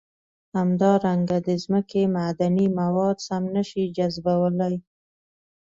[0.57, 4.75] همدارنګه د ځمکې معدني مواد سم نه شي جذبولی.